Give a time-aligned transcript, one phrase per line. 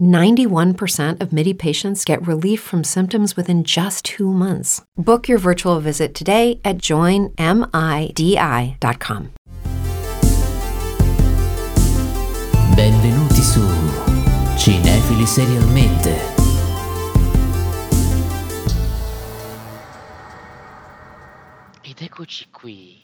[0.00, 4.82] 91% of MIDI patients get relief from symptoms within just two months.
[4.96, 7.34] Book your virtual visit today at joinmidi.com.
[12.74, 13.60] Benvenuti su
[14.56, 16.32] Cinefili Serialmente.
[21.82, 23.00] Ed eccoci qui,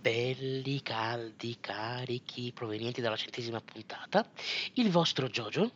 [0.00, 4.24] belli, caldi, carichi, provenienti dalla centesima puntata,
[4.74, 5.72] il vostro Jojo.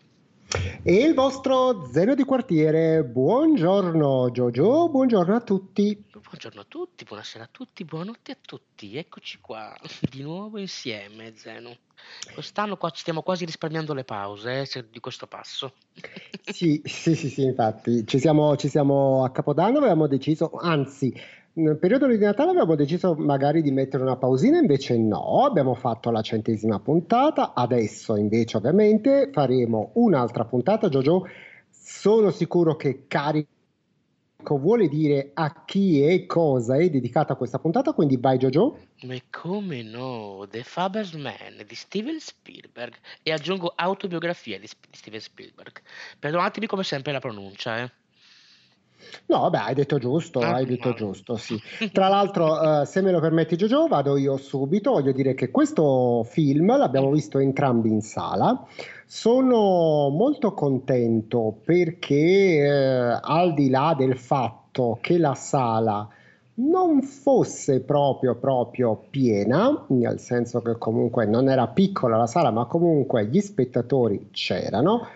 [0.82, 3.04] E il vostro zero di quartiere.
[3.04, 6.04] Buongiorno Giorgio, buongiorno a tutti.
[6.12, 8.96] Buongiorno a tutti, buonasera a tutti, buonanotte a tutti.
[8.96, 9.74] Eccoci qua,
[10.10, 11.76] di nuovo insieme, Zeno.
[12.34, 15.74] Quest'anno qua ci stiamo quasi risparmiando le pause eh, di questo passo.
[16.44, 21.14] Sì, sì, sì, sì, infatti, ci siamo, ci siamo a Capodanno, avevamo deciso, anzi,
[21.54, 26.10] nel periodo di Natale avevamo deciso magari di mettere una pausina, invece no, abbiamo fatto
[26.10, 31.26] la centesima puntata, adesso invece ovviamente faremo un'altra puntata, Giorgio,
[31.68, 33.50] sono sicuro che carico
[34.58, 38.78] vuole dire a chi e cosa è dedicata questa puntata, quindi vai Giorgio.
[39.02, 40.46] Ma come no?
[40.50, 42.94] The Faber's Man di Steven Spielberg.
[43.22, 45.80] E aggiungo autobiografia di Steven Spielberg.
[46.18, 47.90] Perdonatemi come sempre la pronuncia, eh.
[49.26, 50.98] No, vabbè, hai detto giusto, Ah, hai detto male.
[50.98, 51.58] giusto, sì.
[51.92, 54.92] Tra l'altro, eh, se me lo permetti Giorgio, vado io subito.
[54.92, 58.66] Voglio dire che questo film l'abbiamo visto entrambi in sala.
[59.06, 66.08] Sono molto contento perché, eh, al di là del fatto che la sala
[66.54, 72.66] non fosse proprio proprio piena, nel senso che comunque non era piccola la sala, ma
[72.66, 75.06] comunque gli spettatori c'erano.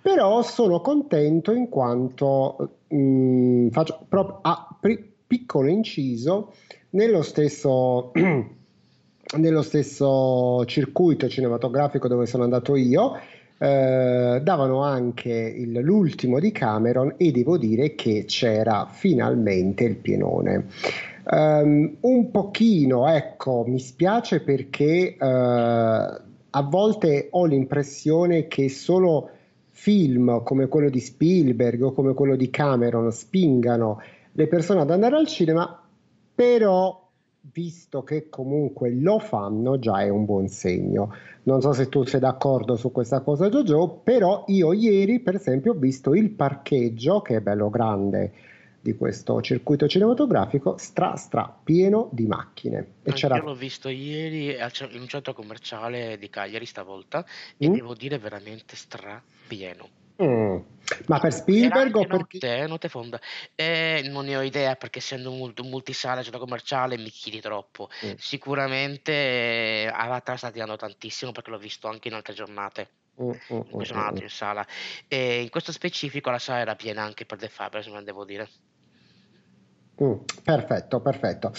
[0.00, 6.52] Però sono contento in quanto mm, faccio proprio a pri- piccolo inciso
[6.90, 8.12] nello stesso,
[9.36, 13.18] nello stesso circuito cinematografico dove sono andato io.
[13.58, 20.66] eh, davano anche il- l'ultimo di Cameron e devo dire che c'era finalmente il pienone.
[21.30, 29.30] Ehm, un pochino, ecco, mi spiace perché eh, a volte ho l'impressione che solo
[29.86, 34.02] film come quello di Spielberg o come quello di Cameron spingano
[34.32, 35.80] le persone ad andare al cinema,
[36.34, 37.08] però
[37.52, 41.14] visto che comunque lo fanno già è un buon segno.
[41.44, 45.70] Non so se tu sei d'accordo su questa cosa Giorgio, però io ieri per esempio
[45.70, 48.32] ho visto il parcheggio che è bello grande
[48.86, 54.54] di questo circuito cinematografico stra stra pieno di macchine e c'era Io l'ho visto ieri
[54.54, 57.26] in un centro commerciale di Cagliari stavolta
[57.56, 57.72] e Mm?
[57.72, 59.88] devo dire veramente strapieno.
[60.22, 60.56] Mm.
[61.08, 63.20] ma per Spielberg o per notte, eh, notte fonda.
[63.54, 67.40] Eh, non ne ho idea perché essendo un multi- un multisala centro commerciale mi chiedi
[67.40, 67.90] troppo.
[68.06, 68.12] Mm.
[68.16, 72.88] Sicuramente eh, Avatar sta tirando tantissimo perché l'ho visto anche in altre giornate
[73.20, 74.66] Mm, mm, in cui sono mm, andato in sala.
[75.08, 78.48] E in questo specifico la sala era piena anche per The Fabers, devo dire.
[80.02, 80.12] Mm,
[80.44, 81.52] perfetto, perfetto.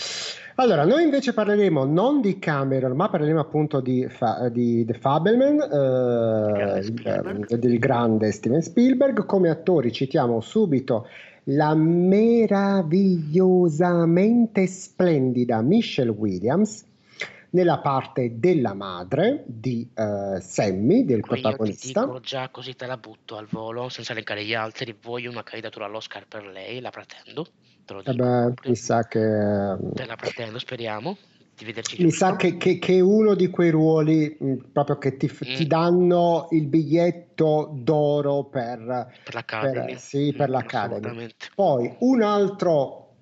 [0.55, 6.77] Allora, noi invece parleremo non di Cameron, ma parleremo appunto di, Fa- di The Grande
[6.79, 7.55] eh, Spielberg.
[7.55, 9.25] del grande Steven Spielberg.
[9.25, 11.07] Come attori citiamo subito
[11.45, 16.85] la meravigliosamente splendida Michelle Williams
[17.51, 22.05] nella parte della madre di eh, Sammy, del Ecco, io ti protagonista.
[22.05, 25.85] dico già così te la butto al volo, senza elencare gli altri, voglio una candidatura
[25.85, 27.47] all'Oscar per lei, la pretendo,
[28.03, 28.69] te dico proprio.
[28.71, 29.19] mi sa che
[29.93, 31.17] Te la pretendo, speriamo.
[31.97, 35.63] Mi sa che, che, che uno di quei ruoli mh, proprio che ti, f- ti
[35.63, 35.67] Mm.
[35.67, 39.87] danno il biglietto d'oro per, per l'Academy.
[39.93, 41.27] per- sì, per Mm, l'Academy.
[41.55, 43.15] Poi un altro.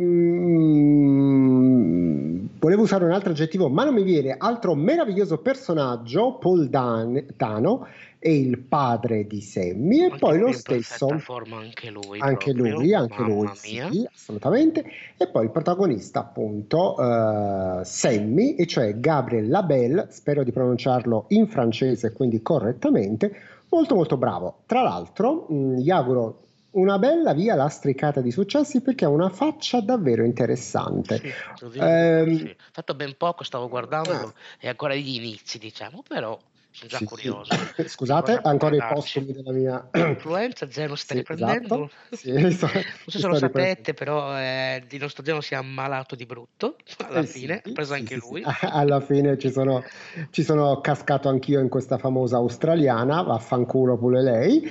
[0.00, 4.36] mm, volevo usare un altro aggettivo, ma non mi viene.
[4.38, 7.88] Altro meraviglioso personaggio, Paul Dan- Dano,
[8.26, 11.16] è il padre di Sammy, e poi lo stesso.
[11.18, 14.84] forma anche lui Anche proprio, lui, anche mamma lui, sì, assolutamente.
[15.16, 21.46] E poi il protagonista, appunto, eh, Sammy, e cioè Gabriel Labelle, spero di pronunciarlo in
[21.46, 23.32] francese, quindi correttamente,
[23.68, 24.62] molto molto bravo.
[24.66, 26.40] Tra l'altro, mh, gli auguro
[26.70, 31.18] una bella via lastricata di successi perché ha una faccia davvero interessante.
[31.54, 32.56] Sì, dire Ehm, sì.
[32.72, 36.36] fatto ben poco, stavo guardandolo, è ancora agli inizi, diciamo, però
[36.76, 37.10] sono già Sì, sì.
[37.10, 37.50] curioso.
[37.86, 41.88] Scusate, Cosa ancora i postumi della mia Influenza, Zeno si sta Sì, riprendendo.
[41.88, 41.90] esatto.
[42.10, 46.14] Sì, sto- non so se lo sapete, però eh, il nostro Zeno si è ammalato
[46.14, 46.76] di brutto
[47.06, 48.28] alla Eh fine, sì, ha preso sì, anche sì, sì.
[48.32, 48.42] lui.
[48.60, 49.82] Alla fine ci sono,
[50.30, 54.62] ci sono cascato anch'io in questa famosa australiana, vaffanculo pure lei.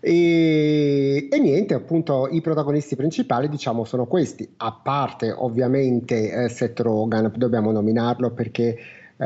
[0.00, 4.54] E, e niente, appunto, i protagonisti principali, diciamo, sono questi.
[4.58, 8.76] A parte, ovviamente, eh, Seth Rogen, dobbiamo nominarlo perché.
[9.16, 9.24] Eh,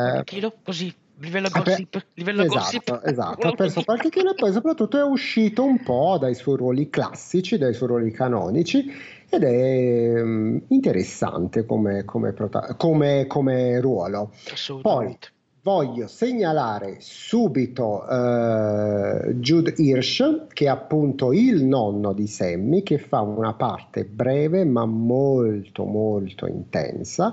[0.00, 3.00] qualche chilo, così, livello ha per- gossip, livello esatto, gossip.
[3.04, 6.90] esatto, ha perso qualche chilo e poi soprattutto è uscito un po' dai suoi ruoli
[6.90, 8.90] classici, dai suoi ruoli canonici
[9.28, 14.32] ed è mm, interessante come, come prota- come- come ruolo.
[14.80, 15.16] Poi
[15.62, 23.20] voglio segnalare subito eh, Jude Hirsch, che è appunto il nonno di Sammy, che fa
[23.20, 27.32] una parte breve ma molto molto intensa.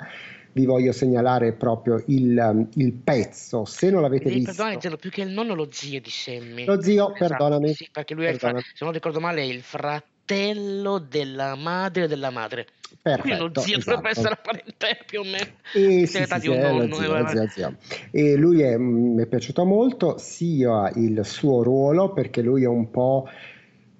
[0.54, 4.52] Vi voglio segnalare proprio il, il pezzo, se non l'avete Devi visto.
[4.52, 6.66] perdonare, Zeno, più che il nonno, lo zio di Sammy.
[6.66, 7.74] Lo zio, Esatto, perdonami.
[7.74, 8.72] sì, perché lui è il fra- Perdonami.
[8.74, 12.68] se non ricordo male, è il fratello della madre della madre.
[13.02, 13.90] Quindi lo Perfetto, zio esatto.
[13.96, 15.46] dovrebbe essere la parentela più o meno.
[15.74, 17.76] E Sì, sì, sì, un nonno, zio, eh, zio, zio.
[18.12, 22.90] E lui è- mi è piaciuto molto sia il suo ruolo perché lui è un
[22.92, 23.28] po'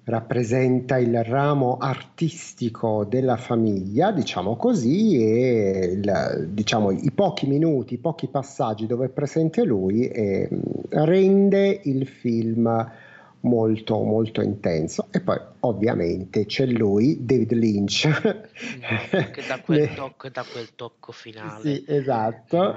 [0.04, 7.98] rappresenta il ramo artistico della famiglia, diciamo così, e il- diciamo, i pochi minuti, i
[7.98, 10.48] pochi passaggi dove è presente lui eh,
[10.90, 12.90] rende il film
[13.44, 15.06] molto molto intenso.
[15.10, 18.06] E poi ovviamente c'è lui David Lynch.
[18.06, 21.60] No, che dà quel, tocco, dà quel tocco finale.
[21.62, 22.76] sì, esatto.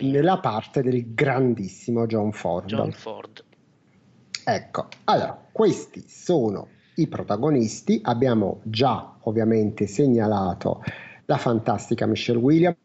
[0.00, 2.66] Nella parte del grandissimo John Ford.
[2.66, 3.42] John Ford.
[4.48, 8.00] Ecco allora questi sono i protagonisti.
[8.02, 10.82] Abbiamo già ovviamente segnalato
[11.26, 12.76] la fantastica Michelle Williams.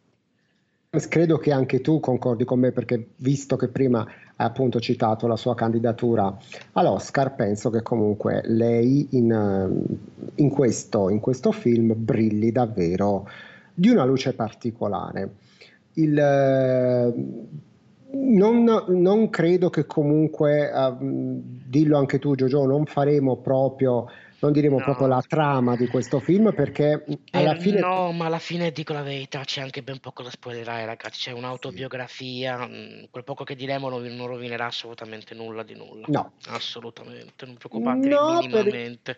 [1.07, 5.37] Credo che anche tu concordi con me perché visto che prima hai appunto citato la
[5.37, 6.35] sua candidatura
[6.73, 9.83] all'Oscar penso che comunque lei in,
[10.35, 13.27] in questo, in questo film brilli davvero
[13.73, 15.35] di una luce particolare.
[15.93, 16.17] Il,
[18.13, 24.05] non, non credo che comunque, eh, dillo anche tu Giorgio, non faremo proprio,
[24.39, 24.83] non diremo No.
[24.83, 27.79] proprio la trama di questo film perché alla Eh, fine...
[27.79, 31.21] No, ma alla fine dico la verità, c'è anche ben poco da spoilerare, ragazzi.
[31.21, 36.07] C'è un'autobiografia, mh, quel poco che diremo non, non rovinerà assolutamente nulla di nulla.
[36.07, 39.17] No, Assolutamente, non preoccupatevi No, per- minimamente.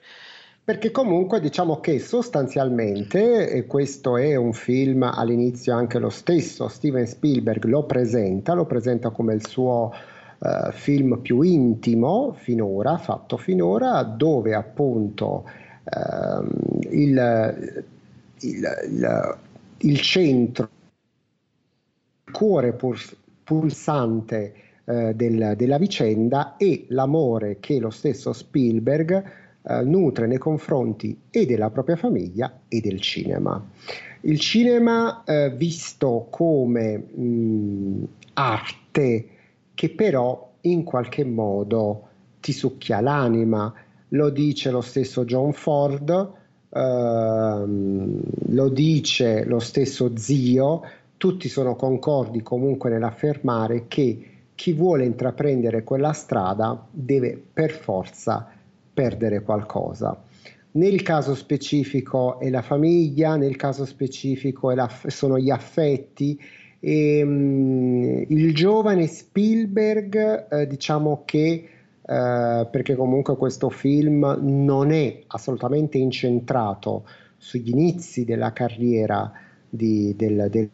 [0.66, 7.06] Perché comunque diciamo che sostanzialmente, e questo è un film all'inizio anche lo stesso Steven
[7.06, 9.92] Spielberg lo presenta, lo presenta come il suo
[10.40, 15.44] eh, film più intimo finora, fatto finora, dove appunto
[15.84, 16.50] ehm,
[16.92, 17.76] il,
[18.40, 19.38] il- il-
[19.80, 20.70] il centro,
[22.26, 22.74] il cuore
[23.44, 24.54] pulsante
[24.86, 31.46] eh, del- della vicenda è l'amore che lo stesso Spielberg eh, nutre nei confronti e
[31.46, 33.66] della propria famiglia e del cinema.
[34.22, 39.28] Il cinema eh, visto come mh, arte
[39.74, 42.08] che però in qualche modo
[42.40, 43.74] ti succhia l'anima,
[44.10, 46.32] lo dice lo stesso John Ford,
[46.70, 50.82] ehm, lo dice lo stesso zio,
[51.18, 58.53] tutti sono concordi comunque nell'affermare che chi vuole intraprendere quella strada deve per forza
[58.94, 60.22] perdere qualcosa.
[60.72, 66.40] Nel caso specifico è la famiglia, nel caso specifico la- sono gli affetti.
[66.80, 71.70] E, mm, il giovane Spielberg, eh, diciamo che,
[72.06, 77.06] eh, perché comunque questo film non è assolutamente incentrato
[77.38, 79.32] sugli inizi della carriera
[79.70, 80.70] di- del, del-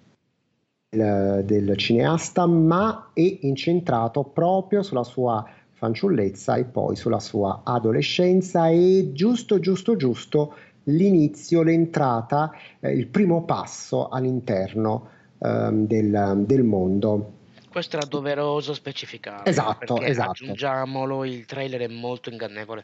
[0.90, 5.46] del- del cineasta, ma è incentrato proprio sulla sua
[5.80, 13.46] fanciullezza e poi sulla sua adolescenza e giusto, giusto, giusto l'inizio, l'entrata, eh, il primo
[13.46, 15.10] passo all'interno
[15.42, 17.34] ehm, del, del mondo.
[17.70, 19.50] Questo era doveroso specificare.
[19.50, 20.32] Esatto, esatto.
[20.32, 22.84] aggiungiamolo, il trailer è molto ingannevole.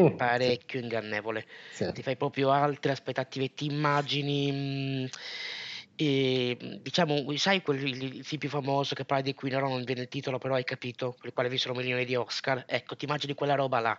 [0.00, 1.46] Mm, Parecchio ingannevole.
[1.70, 5.08] sì, Ti fai proprio altre aspettative, ti immagini.
[5.96, 9.68] E, mh, diciamo, sai quel il, il film più famoso che parla di Queen, ora
[9.68, 12.64] non viene il titolo, però hai capito, per il quale vinsero milioni di Oscar.
[12.66, 13.98] Ecco, ti immagini quella roba là.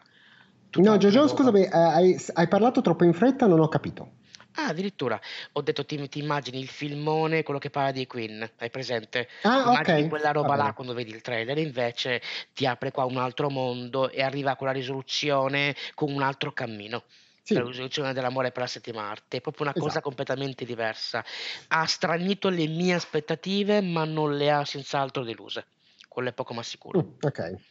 [0.80, 4.12] No, Giorgio, scusami, eh, hai, hai parlato troppo in fretta, non ho capito.
[4.60, 5.20] Ah, addirittura
[5.54, 9.28] ho detto ti, ti immagini il filmone, quello che parla di Queen, hai presente?
[9.42, 10.74] Ah, Immagini ok, quella roba là bene.
[10.74, 12.22] quando vedi il trailer, invece
[12.54, 17.04] ti apre qua un altro mondo e arriva con la risoluzione con un altro cammino.
[17.48, 20.02] Sì, La risoluzione dell'amore per la settima arte, è proprio una cosa esatto.
[20.02, 21.24] completamente diversa.
[21.70, 25.66] Ha stranito le mie aspettative, ma non le ha senz'altro deluse.
[26.10, 26.98] Quello è poco ma sicuro.
[26.98, 27.62] Mm, ok.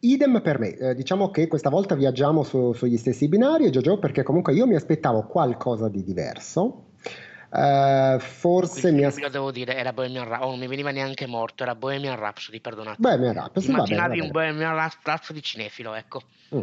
[0.00, 4.22] Idem per me, Eh, diciamo che questa volta viaggiamo su- sugli stessi binari, Giorgio, perché
[4.22, 6.87] comunque io mi aspettavo qualcosa di diverso.
[7.50, 9.32] Eh, forse mi film, aspettavo...
[9.32, 12.96] devo dire, era Bohemian Rhapsody, oh, non mi veniva neanche morto, era Bohemian Rhapsody, perdonate.
[13.00, 14.30] Mi bene, va immaginavi un.
[14.30, 16.22] Bohemian Rhap- Rhapsody cinefilo, ecco.
[16.54, 16.62] Mm.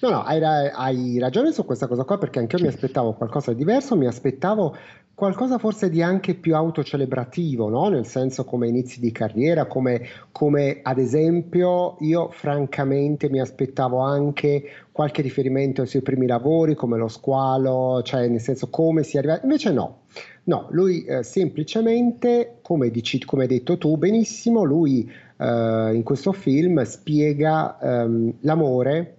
[0.00, 3.52] No, no, hai, hai ragione su questa cosa qua perché anche io mi aspettavo qualcosa
[3.52, 4.76] di diverso, mi aspettavo
[5.20, 7.90] qualcosa forse di anche più autocelebrativo, no?
[7.90, 10.00] Nel senso come inizi di carriera, come,
[10.32, 16.96] come ad esempio io francamente mi aspettavo anche qualche riferimento ai suoi primi lavori, come
[16.96, 19.38] lo squalo, cioè nel senso come si arriva.
[19.42, 20.04] Invece no,
[20.44, 26.32] no, lui eh, semplicemente, come dici, come hai detto tu benissimo, lui eh, in questo
[26.32, 29.16] film spiega ehm, l'amore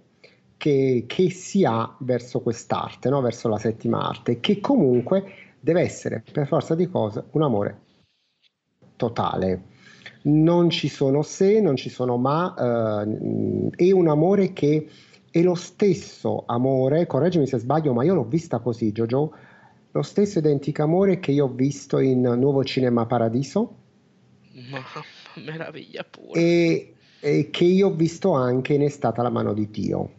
[0.56, 3.20] che, che si ha verso quest'arte, no?
[3.20, 7.80] verso la settima arte, che comunque deve essere per forza di cose un amore
[8.96, 9.70] totale.
[10.22, 12.54] Non ci sono se, non ci sono ma,
[13.06, 14.88] eh, è un amore che
[15.30, 19.32] è lo stesso amore, correggimi se sbaglio, ma io l'ho vista così, Jojo,
[19.92, 23.76] lo stesso identico amore che io ho visto in Nuovo Cinema Paradiso
[24.70, 24.82] Ma
[25.42, 26.40] meraviglia pure.
[26.40, 30.10] e, e che io ho visto anche in È stata la mano di Dio.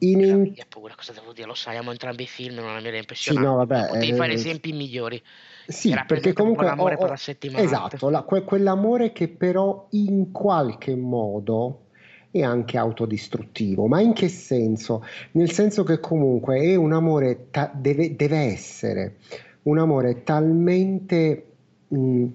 [0.00, 1.46] In, in- Meraviglia pure, cosa devo dire?
[1.46, 3.38] Lo sai, amo entrambi i film, non mi era sì, impressionato.
[3.38, 5.22] no, vabbè, Potevi fare eh, esempi migliori.
[5.64, 8.00] sì, Era perché comunque l'amore ho- per ho- la settima arte.
[8.00, 11.86] esatto, la- que- quell'amore che però in qualche modo
[12.30, 13.86] è anche autodistruttivo.
[13.86, 15.02] Ma in che senso?
[15.32, 19.16] Nel senso che comunque è un amore, ta- deve, deve essere
[19.62, 21.46] un amore talmente
[21.88, 22.26] mh,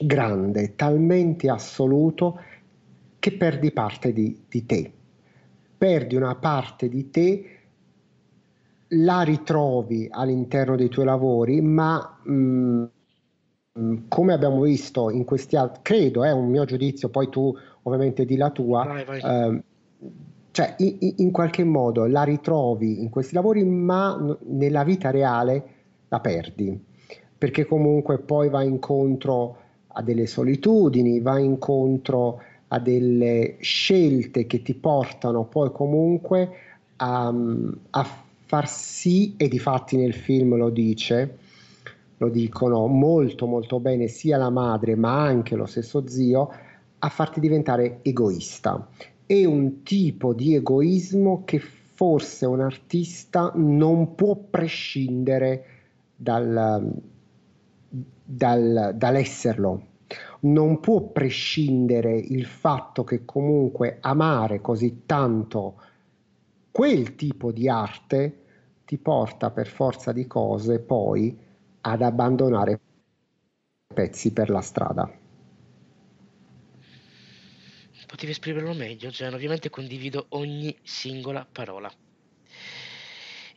[0.00, 2.40] grande, talmente assoluto
[3.18, 4.92] che perdi parte di, di te.
[5.84, 7.44] Perdi una parte di te
[8.88, 12.84] la ritrovi all'interno dei tuoi lavori, ma mh,
[13.72, 18.24] mh, come abbiamo visto in questi altri, credo, è un mio giudizio, poi tu ovviamente
[18.24, 19.20] di la tua, Vai, vai.
[19.22, 19.62] ehm,
[20.52, 25.64] cioè in, in- qualche modo la ritrovi in questi lavori, ma nella vita reale
[26.08, 26.82] la perdi,
[27.36, 32.40] perché comunque poi va incontro a delle solitudini, va incontro
[32.74, 36.50] a delle scelte che ti portano poi comunque
[36.96, 37.32] a,
[37.90, 38.06] a
[38.46, 41.38] far sì, e di fatti nel film lo dice,
[42.16, 46.50] lo dicono molto molto bene sia la madre ma anche lo stesso zio,
[46.98, 48.88] a farti diventare egoista.
[49.24, 55.64] È un tipo di egoismo che forse un artista non può prescindere
[56.16, 56.92] dal,
[58.24, 59.92] dal- dall'esserlo.
[60.44, 65.80] Non può prescindere il fatto che comunque amare così tanto
[66.70, 68.42] quel tipo di arte
[68.84, 71.34] ti porta per forza di cose poi
[71.80, 72.80] ad abbandonare
[73.94, 75.10] pezzi per la strada.
[78.06, 79.32] Potevi esprimerlo meglio, Gian.
[79.32, 81.90] Ovviamente condivido ogni singola parola.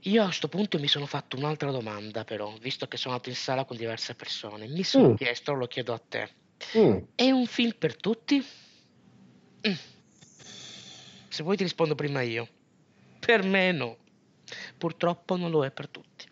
[0.03, 3.35] Io a questo punto mi sono fatto un'altra domanda, però, visto che sono andato in
[3.35, 4.67] sala con diverse persone.
[4.67, 5.15] Mi sono Mm.
[5.15, 6.29] chiesto, lo chiedo a te,
[6.77, 6.97] Mm.
[7.15, 8.45] è un film per tutti?
[9.67, 9.73] Mm.
[11.29, 12.47] Se vuoi ti rispondo prima io.
[13.19, 13.97] Per me no.
[14.77, 16.25] Purtroppo non lo è per tutti.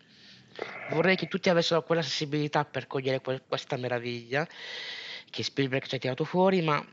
[0.90, 4.46] Vorrei che tutti avessero quella sensibilità per cogliere que- questa meraviglia
[5.28, 6.84] che Spielberg ci ha tirato fuori, ma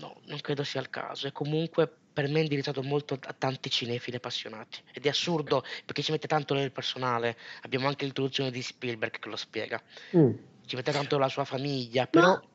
[0.00, 1.26] no, non credo sia il caso.
[1.26, 4.80] E comunque per me è indirizzato molto a tanti cinefili appassionati.
[4.92, 7.36] Ed è assurdo perché ci mette tanto nel personale.
[7.62, 9.80] Abbiamo anche l'introduzione di Spielberg che lo spiega.
[10.16, 10.32] Mm.
[10.66, 12.36] Ci mette tanto la sua famiglia, però...
[12.36, 12.48] mm,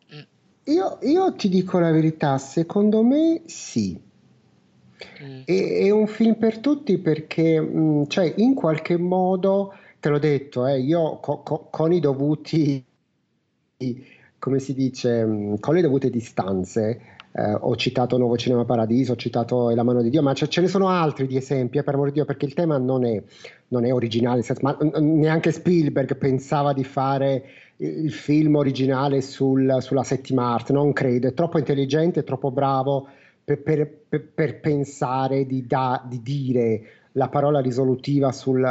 [0.65, 3.97] Io, io ti dico la verità, secondo me sì.
[5.19, 5.51] mm, È,
[5.85, 10.79] è un film per tutti perché, mh, cioè, in qualche modo, te l'ho detto, eh,
[10.79, 12.85] io co- co- con i dovuti,
[14.39, 19.15] come si dice, mh, con le dovute distanze, eh, ho citato Nuovo Cinema Paradiso, ho
[19.15, 21.95] citato La mano di Dio, ma ce, ce ne sono altri di esempi, eh, per
[21.95, 23.21] amore di Dio, perché il tema non è,
[23.69, 27.43] non è originale, ma neanche Spielberg pensava di fare
[27.77, 33.07] il film originale sul, sulla settima arte, non credo, è troppo intelligente, è troppo bravo
[33.43, 36.81] per, per, per, per pensare di, da, di, dire
[37.13, 38.61] la parola risolutiva sul,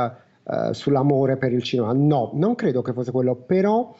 [0.42, 1.92] uh, sull'amore per il cinema.
[1.92, 3.94] No, non credo che fosse quello, però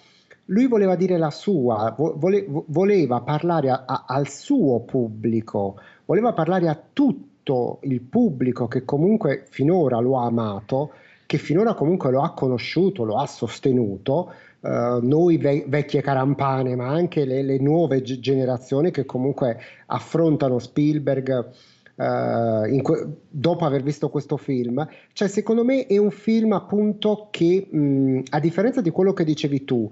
[0.52, 6.68] lui voleva dire la sua, vole, voleva parlare a, a, al suo pubblico, voleva parlare
[6.68, 10.92] a tutto il pubblico che comunque finora lo ha amato,
[11.26, 16.88] che finora comunque lo ha conosciuto, lo ha sostenuto, uh, noi ve- vecchie carampane, ma
[16.88, 21.50] anche le, le nuove g- generazioni che comunque affrontano Spielberg.
[21.94, 27.68] Uh, que- dopo aver visto questo film, cioè secondo me è un film appunto che
[27.71, 29.88] mh, a differenza di quello che dicevi tu,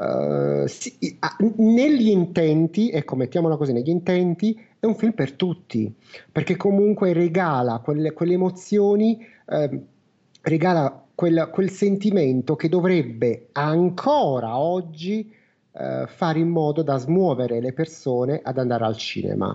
[0.00, 0.96] Uh, sì,
[1.56, 5.94] negli intenti, ecco mettiamola così, negli intenti è un film per tutti,
[6.32, 9.80] perché comunque regala quelle, quelle emozioni, eh,
[10.40, 15.30] regala quel, quel, sentimento che dovrebbe ancora oggi
[15.72, 19.54] eh, fare in modo da smuovere le persone ad andare al cinema.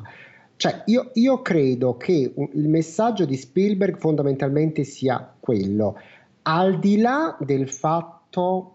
[0.58, 5.98] Cioè, io, io credo che il messaggio di Spielberg fondamentalmente sia quello,
[6.44, 8.75] al di là del fatto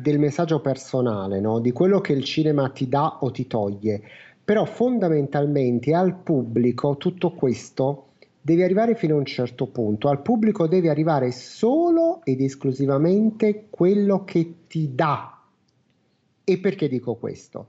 [0.00, 1.58] del messaggio personale, no?
[1.58, 4.02] di quello che il cinema ti dà o ti toglie,
[4.44, 8.08] però fondamentalmente al pubblico tutto questo
[8.40, 14.24] deve arrivare fino a un certo punto, al pubblico deve arrivare solo ed esclusivamente quello
[14.24, 15.42] che ti dà.
[16.44, 17.66] E perché dico questo?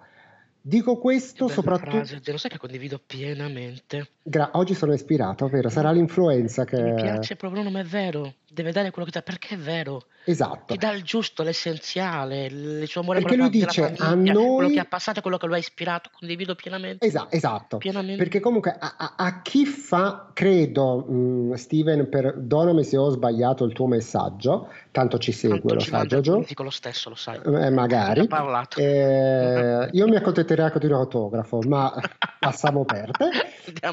[0.62, 2.06] Dico questo soprattutto.
[2.06, 4.10] Frase, lo sai che condivido pienamente.
[4.30, 5.70] Gra- oggi sono ispirato, vero?
[5.70, 6.82] Sarà l'influenza che.
[6.82, 8.34] Mi piace proprio, non è vero.
[8.46, 10.04] Deve dare quello che dà, perché è vero.
[10.30, 10.74] Esatto.
[10.74, 14.56] Ti dà il giusto, l'essenziale, il suo amore perché lui dice famiglia, a noi...
[14.56, 17.06] quello che ha passato, quello che lo ha ispirato, condivido pienamente.
[17.06, 17.78] Esa- esatto.
[17.78, 18.22] Pienamente.
[18.22, 23.64] Perché comunque a, a, a, chi fa, credo, mh, mm, Steven, perdonami se ho sbagliato
[23.64, 26.44] il tuo messaggio, tanto ci segue, tanto lo sai, Giorgio.
[26.46, 27.40] Dico lo stesso, lo sai.
[27.46, 28.28] Eh, magari.
[28.78, 31.94] Eh, io mi accontenterei anche di un autografo, ma
[32.40, 33.30] passiamo perde.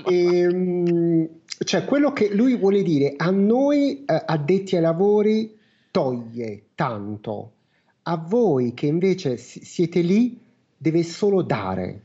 [0.06, 5.56] E, ehm, cioè, quello che lui vuole dire a noi eh, addetti ai lavori
[5.90, 7.52] toglie tanto,
[8.02, 10.38] a voi che invece siete lì
[10.76, 12.02] deve solo dare.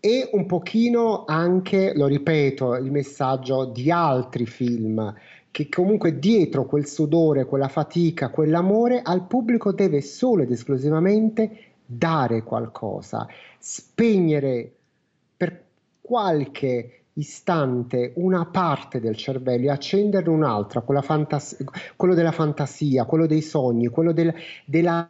[0.00, 5.14] E un pochino anche, lo ripeto, il messaggio di altri film,
[5.50, 12.42] che comunque dietro quel sudore, quella fatica, quell'amore, al pubblico deve solo ed esclusivamente dare
[12.42, 13.26] qualcosa,
[13.58, 14.70] spegnere
[15.36, 15.64] per
[16.00, 21.56] qualche istante una parte del cervello e accenderne un'altra, fantas-
[21.96, 25.08] quello della fantasia, quello dei sogni, quello del, della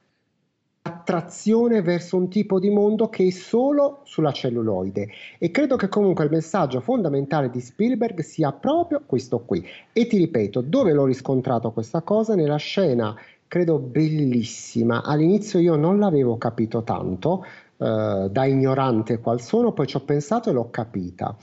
[0.82, 5.08] attrazione verso un tipo di mondo che è solo sulla celluloide.
[5.38, 9.66] E credo che comunque il messaggio fondamentale di Spielberg sia proprio questo qui.
[9.92, 12.36] E ti ripeto dove l'ho riscontrato questa cosa?
[12.36, 13.16] Nella scena
[13.48, 15.02] credo bellissima.
[15.02, 17.44] All'inizio io non l'avevo capito tanto
[17.78, 21.36] eh, da ignorante qual sono poi ci ho pensato e l'ho capita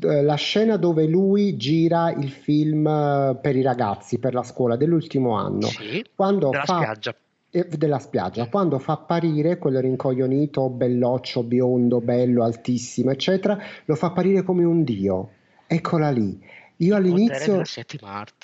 [0.00, 5.36] la scena dove lui gira il film eh, per i ragazzi, per la scuola dell'ultimo
[5.36, 5.66] anno.
[5.66, 7.14] Sì, quando della fa, spiaggia.
[7.50, 14.08] Eh, della spiaggia, quando fa apparire quello rincoglionito, belloccio, biondo, bello, altissimo, eccetera, lo fa
[14.08, 15.30] apparire come un dio.
[15.66, 16.40] Eccola lì.
[16.80, 17.62] Io all'inizio...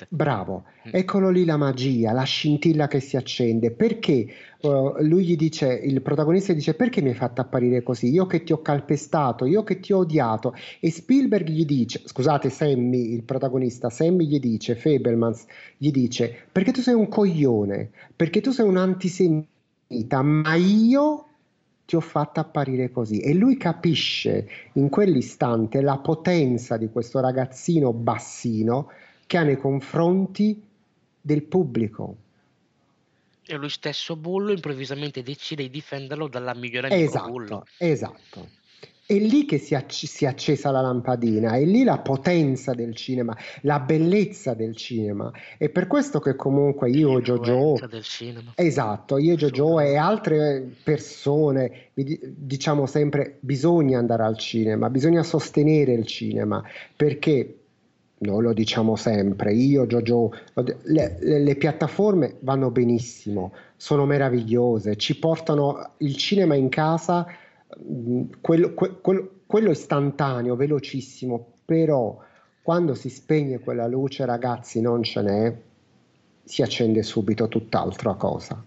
[0.08, 0.90] Bravo, mm.
[0.92, 3.70] eccolo lì la magia, la scintilla che si accende.
[3.70, 4.26] Perché
[4.60, 8.10] uh, lui gli dice, il protagonista dice, perché mi hai fatto apparire così?
[8.10, 10.54] Io che ti ho calpestato, io che ti ho odiato.
[10.80, 15.46] E Spielberg gli dice, scusate Sammy, il protagonista, Sammy gli dice, Fabelmans
[15.78, 21.25] gli dice, perché tu sei un coglione, perché tu sei un antisemita, ma io
[21.86, 27.92] ti ho fatto apparire così e lui capisce in quell'istante la potenza di questo ragazzino
[27.92, 28.90] bassino
[29.26, 30.60] che ha nei confronti
[31.20, 32.16] del pubblico.
[33.46, 37.66] E lui stesso Bullo improvvisamente decide di difenderlo dalla migliore esatto, Bullo.
[37.78, 38.48] Esatto.
[39.06, 42.92] È lì che si, acc- si, è accesa la lampadina, è lì la potenza del
[42.96, 45.30] cinema, la bellezza del cinema.
[45.58, 47.78] E per questo che comunque io, Jojo,
[48.56, 56.04] esatto, io, Jojo e altre persone diciamo sempre bisogna andare al cinema, bisogna sostenere il
[56.04, 56.60] cinema
[56.96, 57.58] perché
[58.18, 65.18] noi lo diciamo sempre, io, Jojo, le, le, le, piattaforme vanno benissimo, sono meravigliose, ci
[65.18, 67.26] portano il cinema in casa
[68.40, 72.18] quello, quello, quello istantaneo, velocissimo, però
[72.62, 75.56] quando si spegne quella luce, ragazzi, non ce n'è,
[76.44, 78.62] si accende subito tutt'altra cosa.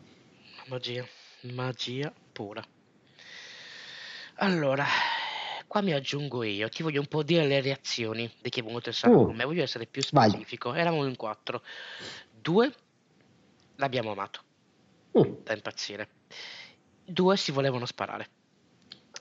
[0.67, 1.05] Magia,
[1.53, 2.63] magia pura.
[4.41, 4.85] Allora,
[5.67, 8.89] qua mi aggiungo io, ti voglio un po' dire le reazioni di chi è venuto
[8.89, 10.29] in sala con Mm, me, voglio essere più vai.
[10.29, 10.73] specifico.
[10.73, 11.61] Eravamo in quattro.
[12.31, 12.73] Due
[13.75, 14.41] l'abbiamo amato,
[15.17, 15.33] Mm.
[15.43, 16.07] da impazzire.
[17.03, 18.27] Due si volevano sparare.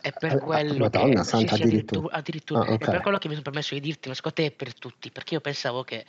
[0.00, 2.16] È per quello Madonna che sì, santa, sì, addirittura.
[2.16, 2.60] addirittura, addirittura.
[2.60, 5.10] Ah, È per quello che mi sono permesso di dirti, secondo te è per tutti,
[5.10, 6.04] perché io pensavo che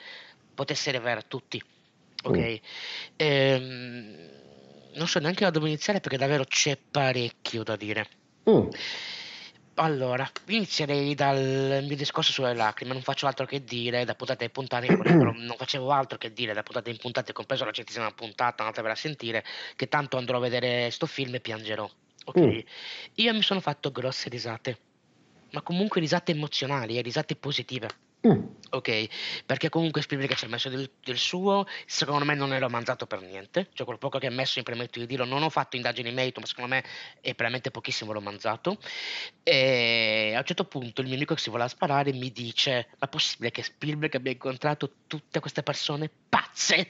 [0.53, 1.61] potesse arrivare a tutti.
[2.27, 2.29] Mm.
[2.29, 2.59] Ok?
[3.15, 4.29] Ehm,
[4.95, 8.07] non so neanche da dove iniziare perché davvero c'è parecchio da dire.
[8.49, 8.67] Mm.
[9.75, 14.51] Allora, inizierei dal mio discorso sulle lacrime, non faccio altro che dire da puntate in
[14.51, 18.63] puntate, però non facevo altro che dire da puntate in puntate, compreso la centesima puntata,
[18.63, 19.43] andatevela a sentire,
[19.77, 21.89] che tanto andrò a vedere sto film e piangerò,
[22.25, 22.39] ok?
[22.39, 22.59] Mm.
[23.15, 24.77] Io mi sono fatto grosse risate,
[25.51, 28.07] ma comunque risate emozionali e risate positive.
[28.27, 28.43] Mm.
[28.71, 29.07] Ok,
[29.45, 33.21] perché comunque Spielberg ci ha messo del, del suo, secondo me non è romanzato per
[33.21, 36.09] niente, cioè quel poco che ha messo, mi permetto di dirlo, non ho fatto indagini
[36.09, 36.83] in merito, ma secondo me
[37.21, 38.77] è veramente pochissimo romanzato.
[39.41, 43.07] E a un certo punto il mio amico che si voleva sparare mi dice, ma
[43.07, 46.89] è possibile che Spielberg abbia incontrato tutte queste persone pazze?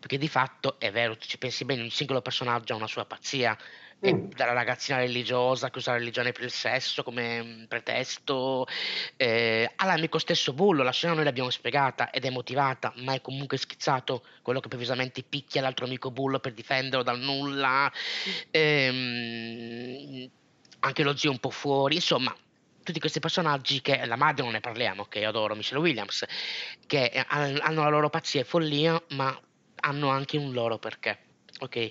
[0.00, 3.56] Perché di fatto è vero, ci pensi bene, ogni singolo personaggio ha una sua pazzia,
[4.06, 4.32] Mm.
[4.36, 8.66] dalla ragazzina religiosa che usa la religione per il sesso come mm, pretesto,
[9.16, 13.56] eh, all'amico stesso bullo, la scena noi l'abbiamo spiegata ed è motivata, ma è comunque
[13.56, 17.90] schizzato, quello che improvvisamente picchia l'altro amico bullo per difenderlo dal nulla,
[18.50, 20.28] ehm,
[20.80, 22.36] anche lo zio un po' fuori, insomma,
[22.82, 26.24] tutti questi personaggi che la madre non ne parliamo, che io adoro Michelle Williams,
[26.86, 29.40] che eh, han- hanno la loro pazzia e follia, ma
[29.76, 31.18] hanno anche un loro perché,
[31.60, 31.90] ok?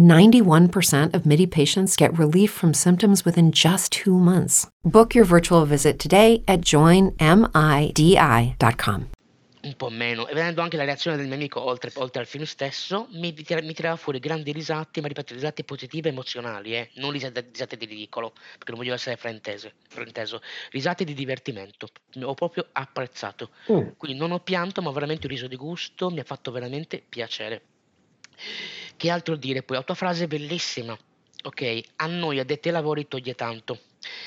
[0.00, 4.66] 91% of MIDI patients get relief from symptoms within just two months.
[4.82, 7.14] Book your virtual visit today at joinmidi.com.
[9.62, 12.44] un po' meno, e vedendo anche la reazione del mio amico oltre, oltre al film
[12.44, 16.90] stesso, mi, tira- mi tirava fuori grandi risate, ma ripeto, risate positive e emozionali, eh?
[16.94, 21.88] non risate, risate di ridicolo, perché non voglio essere fraintese- frainteso, risate di divertimento,
[22.22, 23.50] ho proprio apprezzato.
[23.70, 23.88] Mm.
[23.96, 27.02] Quindi non ho pianto, ma ho veramente un riso di gusto, mi ha fatto veramente
[27.06, 27.62] piacere.
[29.00, 29.78] Che altro dire poi?
[29.78, 30.94] La tua frase è bellissima.
[31.44, 33.78] Ok, a noi addetti ai lavori toglie tanto.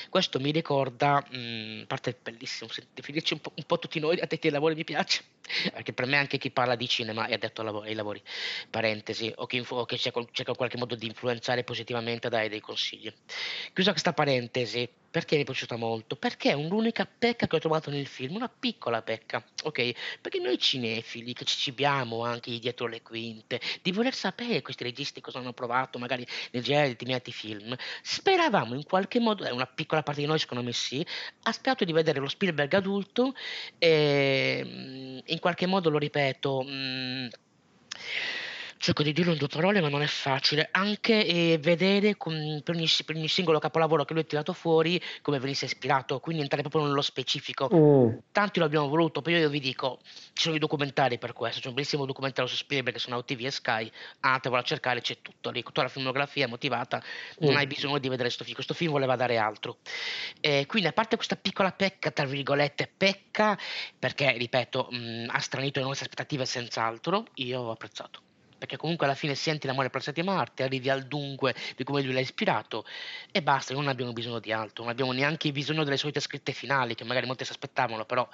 [0.08, 4.20] Questo mi ricorda, mm, a parte è bellissimo, definirci un po', un po' tutti noi
[4.20, 5.22] addetti ai lavori mi piace,
[5.72, 8.22] perché per me anche chi parla di cinema è addetto ai lavori,
[8.70, 12.60] parentesi, o che, influ- o che cerca, in qualche modo di influenzare positivamente, dare dei
[12.60, 13.12] consigli.
[13.72, 16.16] Chiusa questa parentesi, perché mi è piaciuta molto?
[16.16, 20.18] Perché è l'unica pecca che ho trovato nel film, una piccola pecca, ok?
[20.20, 25.20] Perché noi cinefili che ci cibiamo anche dietro le quinte, di voler sapere questi registi
[25.20, 30.02] cosa hanno provato magari nel girare determinati film, speravamo in qualche modo, è una piccola
[30.02, 31.04] parte di noi secondo me sì,
[31.42, 33.34] ha sperato di vedere lo Spielberg adulto
[33.78, 37.26] e mm, in qualche modo, lo ripeto, mm,
[38.84, 42.74] cerco di dirlo in due parole ma non è facile, anche eh, vedere con- per,
[42.74, 46.62] ogni, per ogni singolo capolavoro che lui ha tirato fuori come venisse ispirato, quindi entrare
[46.62, 48.18] proprio nello specifico Mm.
[48.30, 50.00] tanti lo abbiamo voluto, però io vi dico,
[50.34, 53.40] ci sono i documentari per questo, c'è un bellissimo documentario su Spielberg che sono OTV
[53.46, 57.02] e Sky, andatevelo a cercare, c'è tutto lì, tutta la filmografia motivata,
[57.38, 57.56] non Mm.
[57.56, 59.78] hai bisogno di vedere questo film, questo film voleva dare altro.
[60.40, 63.58] Eh, quindi a parte questa piccola pecca, tra virgolette, pecca,
[63.98, 68.20] perché, ripeto, mh, ha stranito le nostre aspettative senz'altro, io ho apprezzato.
[68.64, 72.00] Perché comunque alla fine senti l'amore per la settima arte, arrivi al dunque di come
[72.00, 72.86] lui l'ha ispirato
[73.30, 76.94] e basta, non abbiamo bisogno di altro, non abbiamo neanche bisogno delle solite scritte finali,
[76.94, 78.26] che magari molti si aspettavano, però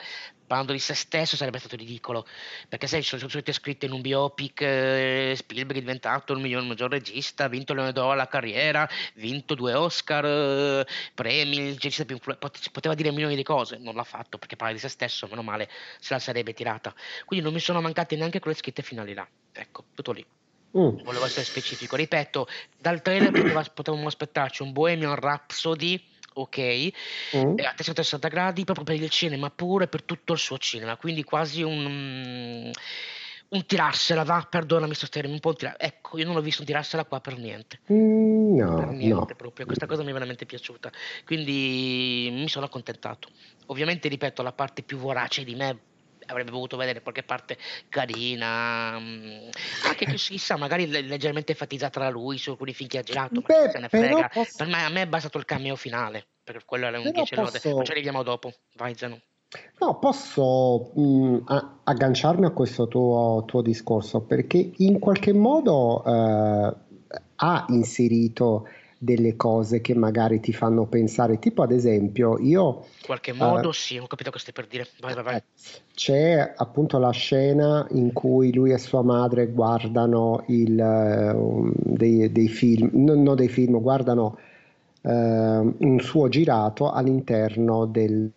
[0.47, 2.25] parlando di se stesso sarebbe stato ridicolo,
[2.69, 6.63] perché sai, ci sono solite scritte in un biopic, eh, Spielberg è diventato il miglior,
[6.63, 11.77] maggior regista, ha vinto Leone d'Oro alla carriera, vinto due Oscar, eh, premi,
[12.39, 15.43] pot- poteva dire milioni di cose, non l'ha fatto perché parla di se stesso, meno
[15.43, 19.29] male se la sarebbe tirata, quindi non mi sono mancate neanche quelle scritte finali là,
[19.53, 20.25] ecco, tutto lì.
[20.79, 21.03] Mm.
[21.03, 22.47] Volevo essere specifico, ripeto,
[22.79, 26.01] dal trailer poteva- potevamo aspettarci un Bohemian Rhapsody,
[26.35, 26.59] ok,
[27.37, 27.59] Mm.
[27.59, 31.25] e a 360 gradi proprio per il cinema pure, per tutto il suo cinema, quindi
[31.25, 32.71] quasi un,
[33.49, 36.61] un tirarsela, va, perdonami sto termine, un po' un tira- ecco, io non ho visto
[36.61, 37.81] un tirarsela qua per niente.
[37.93, 39.35] Mm, Per No, niente no.
[39.37, 40.93] proprio, questa cosa mi è veramente piaciuta,
[41.25, 43.29] quindi mi sono accontentato.
[43.67, 45.79] Ovviamente, ripeto, la parte più vorace di me
[46.31, 49.49] avrebbe voluto vedere qualche parte carina, mm,
[49.87, 53.41] anche che chissà, magari le- leggermente enfatizzata da lui su alcuni film che ha girato,
[53.41, 54.29] ma Beh, se ne frega.
[54.33, 57.15] posso, Per me, a me è bastato il cameo finale, perché quello era un però
[57.17, 58.53] 10 lode, ma ci posso, arriviamo dopo.
[58.75, 59.21] Vai Zeno.
[59.81, 66.75] No, posso mh, a- agganciarmi a questo tuo, tuo discorso perché in qualche modo eh,
[67.37, 68.69] ha inserito
[69.03, 72.85] delle cose che magari ti fanno pensare, tipo ad esempio io...
[72.99, 74.87] In qualche modo, sì, ho capito cosa stai per dire.
[75.01, 75.37] Vai, vai, vai.
[75.37, 75.43] eh,
[75.95, 82.49] c'è appunto la scena in cui lui e sua madre guardano il, un- dei, dei
[82.49, 84.37] film, non no dei film, guardano
[85.01, 88.31] eh, un suo girato all'interno del,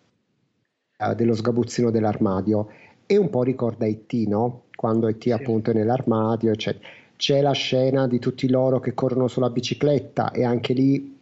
[1.14, 2.68] dello sgabuzzino dell'armadio
[3.04, 4.62] e un po' ricorda E.T., no?
[4.74, 5.24] Quando E.T.
[5.24, 5.30] Sì.
[5.32, 6.88] appunto è nell'armadio, eccetera.
[7.16, 11.16] C'è la scena di tutti loro che corrono sulla bicicletta e anche lì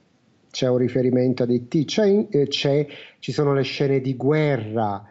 [0.50, 2.86] c'è un riferimento ad E.T., c'è, eh, c'è-
[3.18, 5.06] ci sono le scene di guerra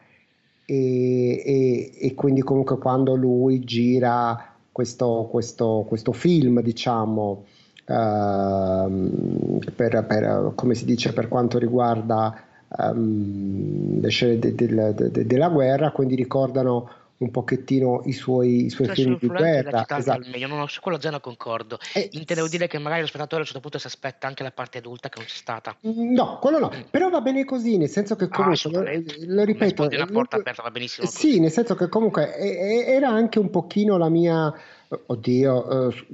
[0.65, 7.46] e, e- e quindi comunque quando lui gira questo, questo- questo film, diciamo,
[7.86, 12.44] ehm, per, per- come si dice, per quanto riguarda
[12.78, 16.89] ehm, le scene de- de- de- della guerra, quindi ricordano
[17.22, 19.86] un pochettino i suoi, i suoi Cioè, film di guerra.
[19.86, 20.12] Esatto.
[20.12, 21.78] al meglio, no, no, su quello già ne concordo.
[21.94, 24.52] E- Intendevo dire che magari lo spettatore a un certo punto si aspetta anche la
[24.52, 25.76] parte adulta che non c'è stata.
[25.82, 29.16] No, quello no, però va bene così, nel senso che Ah, comunque, lo, assolutamente.
[29.20, 31.40] lo Come ripeto, una porta lo- aperta va benissimo sì, così.
[31.40, 34.52] nel senso che comunque era anche un pochino la mia,
[35.06, 36.06] oddio, eh,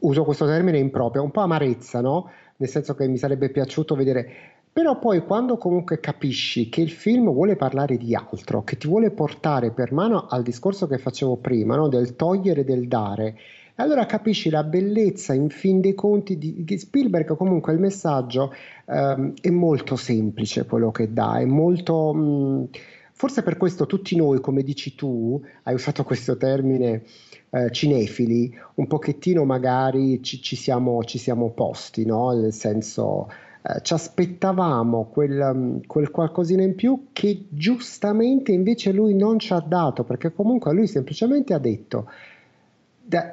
[0.00, 2.30] uso questo termine improprio, un po' amarezza, no?
[2.56, 7.30] Nel senso che mi sarebbe piaciuto vedere, però poi quando comunque capisci che il film
[7.30, 11.76] vuole parlare di altro, che ti vuole portare per mano al discorso che facevo prima,
[11.76, 11.86] no?
[11.86, 13.36] Del togliere e del dare,
[13.76, 18.52] allora capisci la bellezza in fin dei conti di, Spielberg, comunque il messaggio
[18.86, 22.12] ehm, è molto semplice quello che dà, è molto...
[22.12, 22.68] mh,
[23.12, 27.04] forse per questo tutti noi, come dici tu, hai usato questo termine
[27.50, 32.32] eh, cinefili, un pochettino magari ci, ci siamo, ci siamo posti, no?
[32.32, 33.28] Nel senso,
[33.66, 39.54] eh, ci aspettavamo quel, mm, quel qualcosina in più che giustamente invece lui non ci
[39.54, 42.06] ha dato, perché comunque lui semplicemente ha detto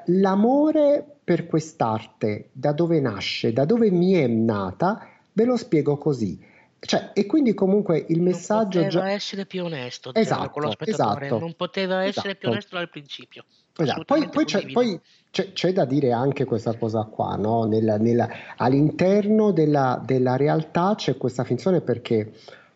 [0.05, 6.39] l'amore per quest'arte, da dove nasce, da dove mi è nata, ve lo spiego così.
[6.83, 9.11] Cioè, e quindi comunque il messaggio non poteva già...
[9.11, 12.49] essere più onesto Esatto, con lo spettatore, esatto, non poteva essere più esatto.
[12.49, 13.45] onesto dal principio.
[13.77, 17.65] Esatto, Poi, poi c'è, poi c'è- c'è da dire anche questa cosa qua, no?
[17.65, 22.31] Nella- nella- all'interno della, della realtà c'è questa finzione perché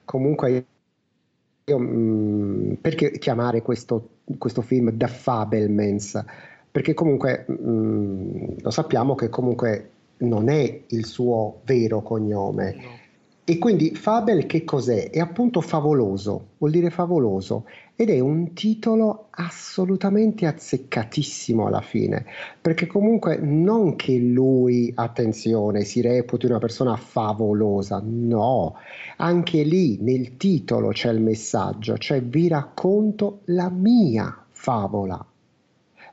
[0.05, 0.65] comunque
[1.65, 6.23] io, mm, perché chiamare questo, questo film The Fabelmans?
[6.69, 12.75] Perché comunque mm, lo sappiamo che comunque non è il suo vero cognome.
[12.75, 13.03] No.
[13.47, 15.11] E quindi Fabel che cos'è?
[15.11, 22.25] È appunto favoloso, vuol dire favoloso ed è un titolo assolutamente azzeccatissimo alla fine,
[22.59, 28.77] perché comunque non che lui, attenzione, si reputi una persona favolosa, no,
[29.17, 35.23] anche lì nel titolo c'è il messaggio, cioè vi racconto la mia favola.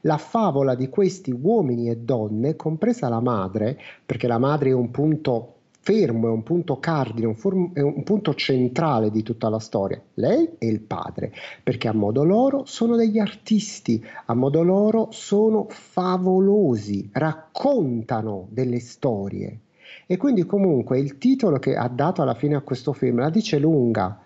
[0.03, 4.91] La favola di questi uomini e donne, compresa la madre, perché la madre è un
[4.91, 9.59] punto fermo, è un punto cardine, un, form- è un punto centrale di tutta la
[9.59, 10.01] storia.
[10.15, 15.67] Lei e il padre, perché a modo loro sono degli artisti, a modo loro sono
[15.69, 19.59] favolosi, raccontano delle storie.
[20.07, 23.59] E quindi comunque il titolo che ha dato alla fine a questo film la dice
[23.59, 24.21] lunga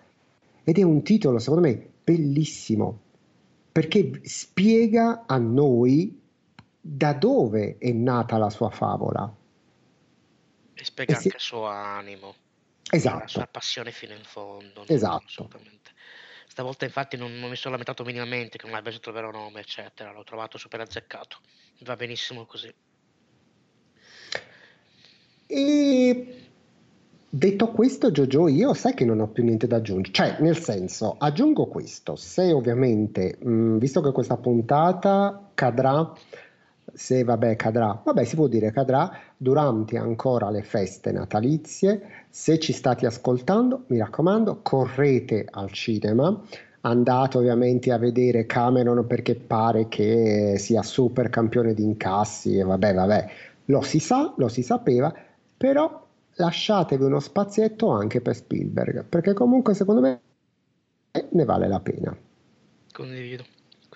[0.63, 2.99] ed è un titolo secondo me bellissimo
[3.71, 6.19] perché spiega a noi
[6.81, 9.31] da dove è nata la sua favola.
[10.77, 11.23] E spiega sì.
[11.25, 12.35] anche il suo animo,
[12.89, 14.85] la Esatto, sua passione fino in fondo.
[14.87, 15.23] Esatto.
[15.25, 15.91] Assolutamente.
[16.47, 19.59] Stavolta infatti non, non mi sono lamentato minimamente che non abbia detto il vero nome,
[19.59, 20.11] eccetera.
[20.11, 21.37] L'ho trovato super azzeccato.
[21.79, 22.73] Va benissimo così.
[25.49, 26.47] E
[27.29, 30.13] detto questo, Jojo, io sai che non ho più niente da aggiungere.
[30.13, 32.15] Cioè, nel senso, aggiungo questo.
[32.15, 36.11] Se ovviamente, mh, visto che questa puntata cadrà,
[36.93, 42.73] se vabbè cadrà, vabbè si può dire cadrà durante ancora le feste natalizie, se ci
[42.73, 46.41] state ascoltando, mi raccomando, correte al cinema.
[46.81, 52.93] Andate ovviamente a vedere Cameron perché pare che sia super campione di incassi e vabbè,
[52.93, 53.29] vabbè,
[53.65, 55.13] lo si sa, lo si sapeva,
[55.57, 60.21] però lasciatevi uno spazietto anche per Spielberg, perché comunque secondo me
[61.29, 62.15] ne vale la pena.
[62.93, 63.43] Condivido,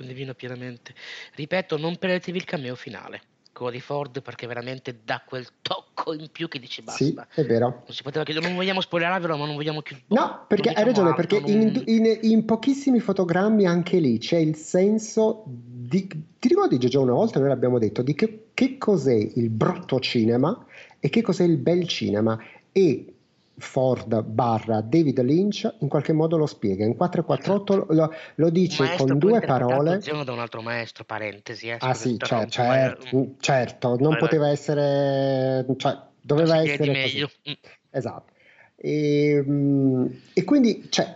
[0.02, 0.94] condivido pienamente.
[1.36, 3.22] Ripeto, non perdetevi il cameo finale.
[3.62, 7.04] Di Ford perché veramente dà quel tocco in più che dici basta.
[7.30, 7.84] Sì, è vero.
[7.86, 10.08] Non si poteva chiudere, non vogliamo spoilerarvelo, ma non vogliamo chiudere.
[10.08, 15.44] No, perché hai ragione, perché in, in- in pochissimi fotogrammi anche lì c'è il senso
[15.46, 16.08] di...
[16.08, 20.66] Ti ricordi Giorgio una volta noi l'abbiamo detto di che, che cos'è il brutto cinema
[21.00, 22.40] e che cos'è il bel cinema
[22.72, 23.14] e
[23.58, 26.86] Ford barra David Lynch in qualche modo lo spiega.
[26.86, 30.00] In 448 lo, lo dice con due parole.
[30.00, 34.10] da un altro maestro, parentesi, eh, Ah sì, cer- interrompo, ma- certo, certo, non Vai,
[34.10, 34.20] vai.
[34.20, 37.14] poteva essere, cioè, doveva Non essere così.
[37.14, 37.30] meglio.
[37.50, 37.54] Mm.
[37.92, 38.32] Esatto.
[38.76, 41.14] E, mm, e quindi, cioè,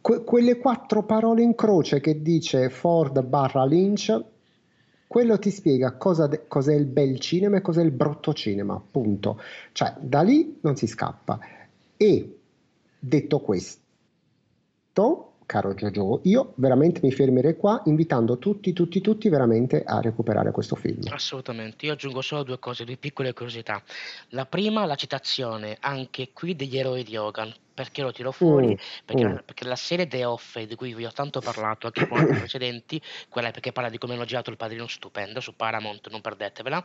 [0.00, 4.22] que- quelle quattro parole in croce che dice Ford barra Lynch,
[5.14, 9.40] quello ti spiega cosa de- cos'è il bel cinema e cos'è il brutto cinema, punto.
[9.70, 11.38] Cioè, da lì non si scappa.
[11.96, 12.38] E
[12.98, 20.00] detto questo, caro Giorgio, io veramente mi fermerei qua invitando tutti, tutti, tutti veramente a
[20.00, 21.00] recuperare questo film.
[21.10, 23.82] Assolutamente, io aggiungo solo due cose, due piccole curiosità.
[24.30, 27.52] La prima, la citazione anche qui degli eroi di Hogan.
[27.74, 28.68] Perché lo tiro fuori?
[28.68, 29.36] Mm, Perché, mm.
[29.44, 33.02] perché la serie The Office, di cui vi ho tanto parlato anche con anni precedenti,
[33.28, 36.84] quella perché parla di come hanno girato il padrino stupendo su Paramount, non perdetevela.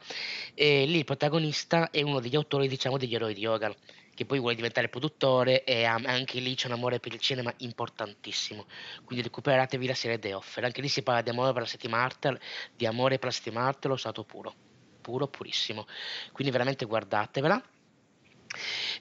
[0.55, 3.71] E lì il protagonista è uno degli autori, diciamo, degli eroi di Hogan,
[4.19, 8.65] che poi vuole diventare produttore e anche lì c'è un amore per il cinema importantissimo.
[9.05, 10.65] Quindi recuperatevi la serie The Offer.
[10.65, 12.37] Anche lì si parla di amore per la City Martel,
[12.75, 14.53] di amore per la City Martel, lo stato puro,
[14.99, 15.87] puro, purissimo.
[16.33, 17.63] Quindi veramente guardatevela.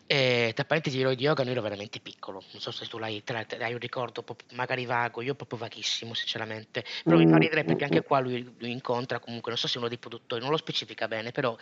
[0.06, 2.42] E tra parentesi, l'eroe di yoga noi ero veramente piccolo.
[2.52, 6.84] Non so se tu l'hai, te l'hai un ricordo magari vago, io proprio vaghissimo, sinceramente.
[7.06, 9.74] Però mi fa Mm, ridere perché anche qua lui, lui incontra comunque, non so se
[9.76, 11.56] è uno dei produttori, non lo specifica bene, però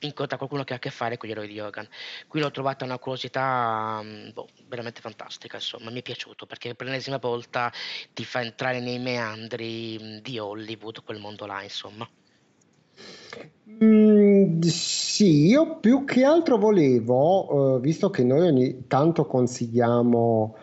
[0.00, 1.88] incontra qualcuno che ha a che fare con gli eroi di Hogan.
[2.26, 6.86] Qui l'ho trovata una curiosità mm, boh, veramente fantastica, insomma, mi è piaciuto perché per
[6.86, 7.72] l'ennesima volta
[8.12, 12.08] ti fa entrare nei meandri mm, di Hollywood, quel mondo là, insomma.
[13.68, 14.13] Mm,
[14.70, 20.56] sì, io più che altro volevo, eh, visto che noi ogni tanto consigliamo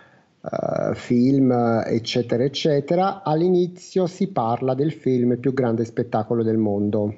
[0.43, 1.51] eh, film,
[1.85, 7.15] eccetera, eccetera, all'inizio si parla del film Il più grande spettacolo del mondo.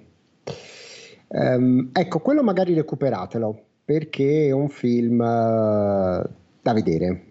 [1.30, 6.30] Ehm, ecco, quello magari recuperatelo, perché è un film eh,
[6.62, 7.26] da vedere.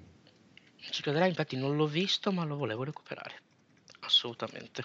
[0.76, 3.34] Ci crederai, infatti non l'ho visto, ma lo volevo recuperare.
[4.00, 4.82] Assolutamente.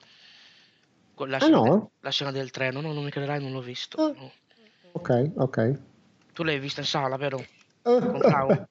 [1.15, 1.91] La Ah scena, no?
[2.01, 3.99] la scena del treno, no, non mi crederai, non l'ho visto.
[3.99, 4.13] Ah.
[4.15, 4.31] no.
[4.97, 5.79] Ok, ok.
[6.33, 7.45] Tu l'hai vista in sala, vero?
[7.83, 8.47] Con Clau?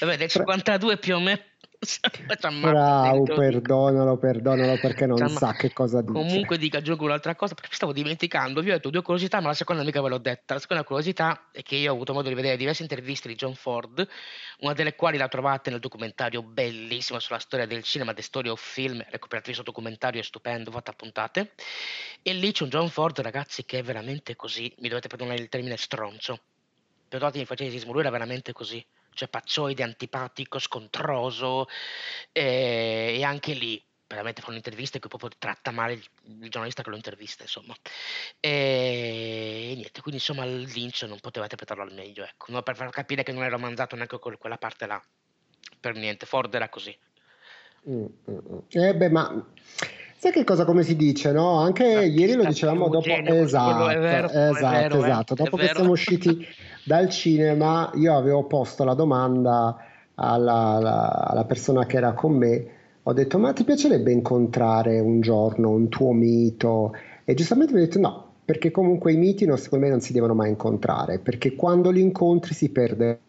[0.00, 1.40] Vabbè, del 52 più o meno.
[1.84, 2.00] Ci
[2.46, 6.12] ammazza Bravo, perdonalo, perdonalo perché non Ci amma- sa che cosa dice.
[6.12, 8.60] Comunque dico, aggiungo un'altra cosa perché mi stavo dimenticando.
[8.60, 10.54] Vi ho detto due curiosità, ma la seconda mica ve l'ho detta.
[10.54, 13.54] La seconda curiosità è che io ho avuto modo di vedere diverse interviste di John
[13.54, 14.06] Ford,
[14.60, 18.60] una delle quali la trovate nel documentario bellissimo sulla storia del cinema, The Story of
[18.60, 18.98] Film.
[18.98, 21.52] Recuperatevi questo documentario, è stupendo, fate a puntate.
[22.22, 24.72] E lì c'è un John Ford, ragazzi, che è veramente così.
[24.78, 26.38] Mi dovete perdonare il termine stronzo.
[27.08, 28.84] Perdonatemi il francesismo, lui era veramente così.
[29.14, 31.66] Cioè paccioide, antipatico, scontroso.
[32.32, 36.90] E, e anche lì veramente fa un'intervista in cui proprio tratta male il, giornalista che
[36.90, 37.74] lo intervista, insomma.
[38.40, 42.52] E, e niente, quindi insomma Lynch non poteva interpretarlo al meglio, ecco.
[42.52, 45.02] No, per far capire che non era mandato neanche con quella parte là.
[45.80, 46.96] Per niente, Ford era così.
[47.88, 48.58] Mm, mm, mm.
[48.70, 49.46] Eh beh, ma
[50.16, 51.58] sai che cosa come si dice, no?
[51.58, 55.34] Anche L'artista ieri lo dicevamo dopo, esatto, vero, è esatto, vero, esatto.
[55.34, 56.46] Dopo che siamo usciti
[56.82, 59.76] dal cinema, io avevo posto la domanda
[60.14, 62.66] alla, alla- alla persona che era con me,
[63.02, 66.92] ho detto, ma ti piacerebbe incontrare un giorno un tuo mito?
[67.24, 70.12] E giustamente mi ha detto no, perché comunque i miti non- secondo me non si
[70.12, 73.20] devono mai incontrare, perché quando li incontri si perde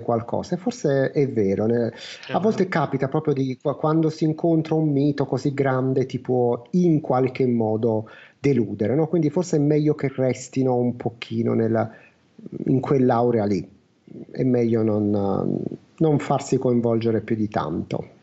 [0.00, 4.88] qualcosa e forse è vero, a volte capita proprio di qua- quando si incontra un
[4.90, 9.06] mito così grande ti può in qualche modo deludere, no?
[9.06, 11.90] Quindi forse è meglio che restino un pochino nella-
[12.66, 13.68] in quell'aurea lì,
[14.30, 15.64] è meglio non,
[15.98, 18.20] non farsi coinvolgere più di tanto.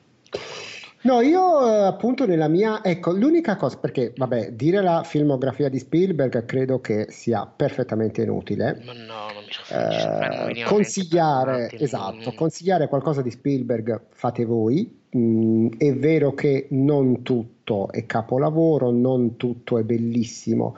[1.01, 5.79] No, io eh, appunto nella mia, ecco, l'unica cosa, perché vabbè, dire la filmografia di
[5.79, 8.81] Spielberg credo che sia perfettamente inutile.
[8.85, 12.35] Ma no, non mi so Eh, consigliare, esatto, mm.
[12.35, 14.97] consigliare qualcosa di Spielberg fate voi.
[15.15, 20.75] Mm, è vero che non tutto è capolavoro, non tutto è bellissimo,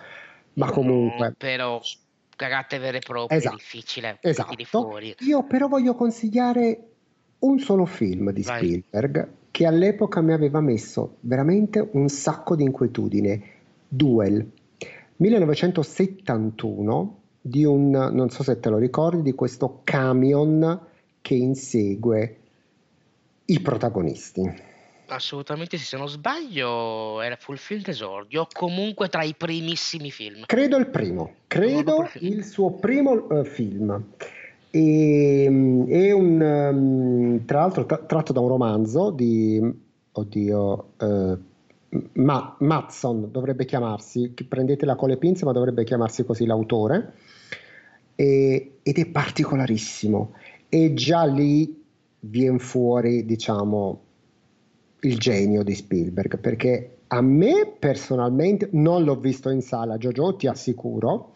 [0.53, 1.81] ma No, comunque, però
[2.35, 4.63] cagate vere e proprie, Esatto, è difficile esatto.
[4.65, 5.15] fuori.
[5.19, 6.79] Io però voglio consigliare
[7.39, 8.57] un solo film di Vai.
[8.57, 13.41] Spielberg che all'epoca mi aveva messo veramente un sacco di inquietudine.
[13.87, 14.49] Duel,
[15.17, 20.79] 1971, di un, non so se te lo ricordi, di questo camion
[21.21, 22.37] che insegue
[23.45, 24.69] i protagonisti.
[25.07, 30.45] Assolutamente sì, se non sbaglio era Full Film d'esordio, comunque tra i primissimi film.
[30.45, 34.13] Credo il primo, credo il il suo primo eh, film.
[34.71, 39.61] E, mm, è un, ehm, tra l'altro tra- tratto da un romanzo di,
[40.11, 41.37] oddio, eh,
[42.13, 47.13] Ma, Matson dovrebbe chiamarsi, prendetela con le pinze, ma dovrebbe chiamarsi così l'autore,
[48.15, 50.33] e, ed è particolarissimo.
[50.69, 51.83] E già lì
[52.21, 54.01] viene fuori, diciamo,
[55.01, 60.47] il genio di Spielberg, perché a me personalmente non l'ho visto in sala, Jojo, ti
[60.47, 61.33] assicuro.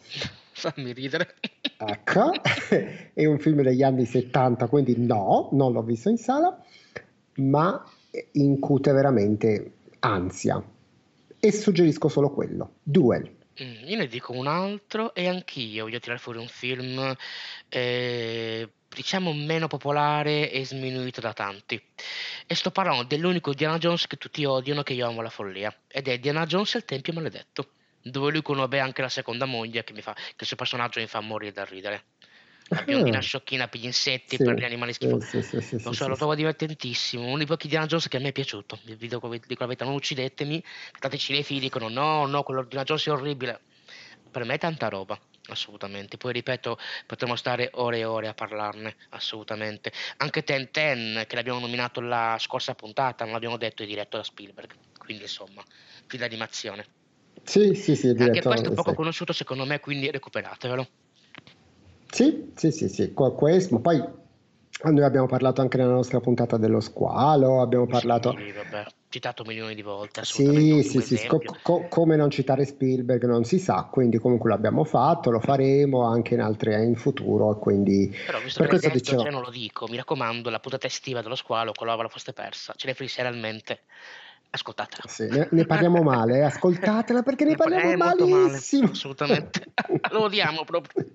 [0.55, 1.35] Fammi ridere.
[1.77, 2.31] Ecco,
[3.13, 6.57] è un film degli anni 70, quindi no, non l'ho visto in sala,
[7.35, 7.83] ma
[8.31, 10.63] incute veramente ansia.
[11.37, 13.29] E suggerisco solo quello, Duel.
[13.61, 17.15] Mm, io ne dico un altro e anch'io voglio tirare fuori un film,
[17.69, 21.81] eh, diciamo meno popolare e sminuito da tanti.
[22.47, 25.73] E sto parlando dell'unico Diana Jones che tutti odiano, che io amo la follia.
[25.87, 27.67] Ed è Diana Jones e il Tempio Maledetto,
[28.11, 31.07] dove lui conobbe anche la seconda moglie che, mi fa, che il suo personaggio mi
[31.07, 32.05] fa morire da ridere.
[32.69, 35.41] La biondina Ah, sciocchina per gli insetti, sì, per gli animali schifosi.
[35.41, 37.25] sì, sì, Non so, lo trovo divertentissimo.
[37.25, 38.79] Uno dei pochi Diana Jones che a me è piaciuto.
[38.85, 40.63] Il video con dico la verità, non uccidetemi.
[40.99, 43.61] Tanti cinefili dicono no, no, quello di Diana Jones è orribile.
[44.31, 46.17] Per me è tanta roba, assolutamente.
[46.17, 49.91] Poi ripeto, potremmo stare ore e ore a parlarne, assolutamente.
[50.17, 54.23] Anche Ten Ten, che l'abbiamo nominato la scorsa puntata, non l'abbiamo detto, è diretto da
[54.23, 54.73] Spielberg.
[54.97, 55.63] Quindi insomma,
[56.07, 56.85] film d'animazione.
[57.45, 58.95] Sì, sì, sì, Anche questo è poco sì.
[58.95, 60.87] conosciuto secondo me, quindi recuperatevelo.
[62.11, 64.03] Sì, sì, sì, sì, questo, ma poi
[64.83, 68.35] noi abbiamo parlato anche nella nostra puntata dello squalo, abbiamo parlato...
[68.37, 73.25] Sì, vabbè, citato milioni di volte, Sì, sì, sì, co- co- come non citare Spielberg
[73.25, 78.13] non si sa, quindi comunque l'abbiamo fatto, lo faremo anche in altre in futuro, quindi
[78.25, 80.87] Però visto per che questo detto, dicevo, cioè non lo dico, mi raccomando, la puntata
[80.87, 83.81] estiva dello squalo, qualora la foste persa, ce ne free serialmente,
[84.49, 85.03] ascoltatela.
[85.07, 88.91] sì, ne, ne parliamo male, eh, ascoltatela perché ne Ne par- parliamo eh, male, malissimo.
[88.91, 89.71] assolutamente.
[90.11, 91.05] Lo odiamo proprio.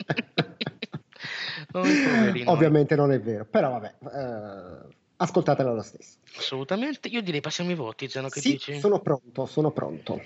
[1.72, 2.42] Noi.
[2.46, 6.18] Ovviamente non è vero, però vabbè, eh, ascoltatela lo stesso.
[6.36, 7.08] Assolutamente.
[7.08, 8.78] Io direi passiamo ai voti, Zeno, che Sì, dici?
[8.78, 10.22] sono pronto, sono pronto.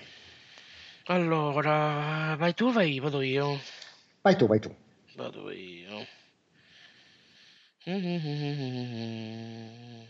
[1.05, 3.59] Allora, vai tu, vai, vado io.
[4.21, 4.75] Vai tu, vai tu.
[5.15, 6.05] Vado io.
[7.87, 10.01] Mm.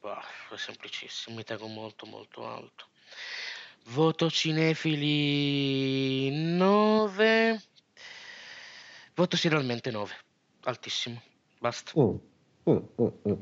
[0.00, 2.86] Bah, è semplicissimo, mi tengo molto molto alto.
[3.88, 7.62] Voto cinefili 9.
[9.14, 10.12] Voto serialmente 9.
[10.62, 11.20] Altissimo.
[11.58, 11.92] Basta.
[12.00, 12.16] Mm,
[12.70, 13.40] mm, mm, mm.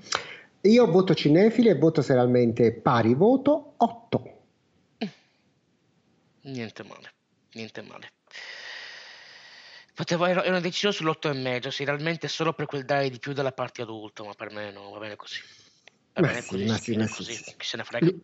[0.62, 4.36] Io voto cinefili e voto serialmente pari voto 8.
[6.42, 7.12] Niente male.
[7.52, 8.12] Niente male.
[9.94, 13.52] Potevo, ero, ero deciso sull'8 e mezzo, serialmente solo per quel dare di più dalla
[13.52, 15.40] parte adulta, ma per me no, va bene così.
[16.18, 17.54] Va Ma bene sì, così, ma si sì, chiude ma sì, così, sì.
[17.56, 18.06] chi se ne frega.
[18.06, 18.20] L-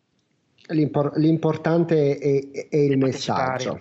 [0.74, 3.80] l'impor- l'importante è, è il messaggio.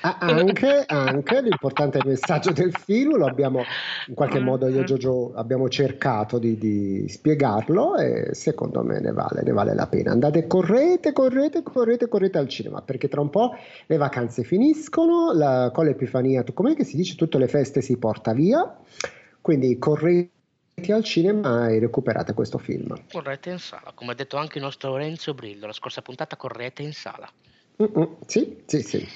[0.00, 3.62] Ah, anche, anche l'importante è il messaggio del film, lo abbiamo
[4.08, 9.12] in qualche modo io e Giorgio abbiamo cercato di, di spiegarlo e secondo me ne
[9.12, 10.12] vale, ne vale la pena.
[10.12, 13.52] Andate, correte, correte, correte, correte al cinema perché tra un po'
[13.86, 18.32] le vacanze finiscono, la- con l'Epifania, com'è che si dice, tutte le feste si porta
[18.32, 18.76] via,
[19.40, 20.32] quindi correte
[20.92, 22.94] al cinema e recuperate questo film.
[23.10, 26.82] Correte in sala, come ha detto anche il nostro Lorenzo Brillo, la scorsa puntata correte
[26.82, 27.30] in sala.
[27.82, 29.08] Mm-mm, sì, sì, sì.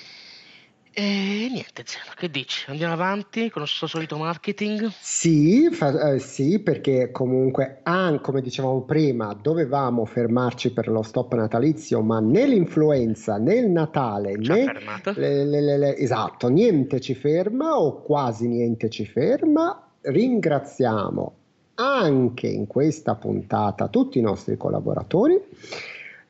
[0.90, 2.68] E niente, Zeno, che dici?
[2.70, 4.90] Andiamo avanti con il suo solito marketing?
[4.98, 11.34] Sì, fa- eh, sì, perché comunque, an- come dicevamo prima, dovevamo fermarci per lo stop
[11.34, 14.72] natalizio, ma né l'influenza né il Natale Già né
[15.14, 19.82] le- le- le- esatto, niente ci ferma o quasi niente ci ferma.
[20.00, 21.37] Ringraziamo
[21.80, 25.40] anche in questa puntata tutti i nostri collaboratori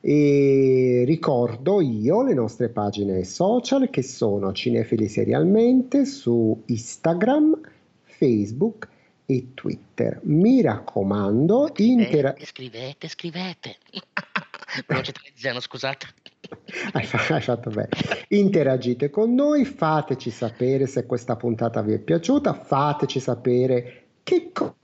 [0.01, 7.59] e ricordo io le nostre pagine social che sono Cinefili Serialmente su Instagram,
[8.03, 8.87] Facebook
[9.25, 10.19] e Twitter.
[10.23, 13.77] Mi raccomando, intera- Scrivete, scrivete,
[14.85, 15.11] scrivete.
[15.23, 16.07] Di Zeno, scusate.
[16.93, 17.89] hai, fa- hai fatto bene.
[18.29, 24.75] Interagite con noi, fateci sapere se questa puntata vi è piaciuta, fateci sapere che co-